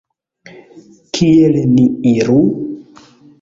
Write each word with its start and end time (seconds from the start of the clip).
Kiel 1.17 1.53
ni 1.75 1.85
iru? 2.13 2.41